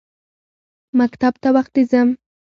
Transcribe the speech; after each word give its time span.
مکتب 0.99 1.33
ته 1.41 1.49
وختي 1.55 1.83
ځم. 1.91 2.09